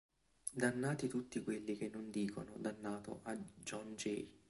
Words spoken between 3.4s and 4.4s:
John Jay!